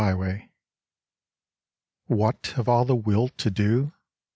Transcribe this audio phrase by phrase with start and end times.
[0.01, 0.49] 34 a
[2.11, 3.93] WHAT of all the will to do